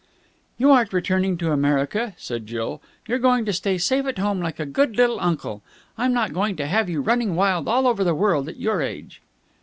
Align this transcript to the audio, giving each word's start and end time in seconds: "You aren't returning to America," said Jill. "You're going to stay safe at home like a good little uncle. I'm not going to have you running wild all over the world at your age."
"You 0.57 0.71
aren't 0.71 0.93
returning 0.93 1.37
to 1.37 1.51
America," 1.51 2.15
said 2.17 2.47
Jill. 2.47 2.81
"You're 3.07 3.19
going 3.19 3.45
to 3.45 3.53
stay 3.53 3.77
safe 3.77 4.07
at 4.07 4.17
home 4.17 4.39
like 4.41 4.59
a 4.59 4.65
good 4.65 4.95
little 4.95 5.19
uncle. 5.19 5.61
I'm 5.95 6.11
not 6.11 6.33
going 6.33 6.55
to 6.55 6.65
have 6.65 6.89
you 6.89 7.01
running 7.01 7.35
wild 7.35 7.67
all 7.67 7.85
over 7.85 8.03
the 8.03 8.15
world 8.15 8.49
at 8.49 8.57
your 8.57 8.81
age." 8.81 9.21